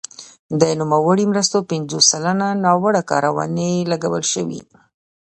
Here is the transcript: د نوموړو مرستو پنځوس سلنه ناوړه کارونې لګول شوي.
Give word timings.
د 0.61 0.63
نوموړو 0.79 1.23
مرستو 1.31 1.67
پنځوس 1.71 2.05
سلنه 2.11 2.47
ناوړه 2.63 3.01
کارونې 3.11 3.71
لګول 3.91 4.23
شوي. 4.33 4.61